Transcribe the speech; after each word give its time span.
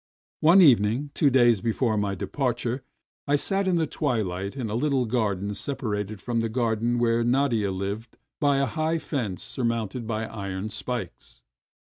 One 0.39 0.61
evening, 0.63 1.11
two 1.13 1.29
days 1.29 1.61
before 1.61 1.95
my 1.95 2.15
departure, 2.15 2.81
I 3.27 3.35
sat 3.35 3.67
in 3.67 3.75
the 3.75 3.85
twiUght 3.85 4.55
in 4.55 4.67
a 4.71 4.75
httle 4.75 5.07
garden 5.07 5.53
separated 5.53 6.19
from 6.23 6.39
the 6.39 6.49
garden 6.49 6.97
where 6.97 7.23
Nadia 7.23 7.67
Uved 7.69 8.13
by 8.39 8.57
a 8.57 8.65
high 8.65 8.97
fence 8.97 9.43
surmounted 9.43 10.07
by 10.07 10.25
iron 10.25 10.69
spikes. 10.69 11.41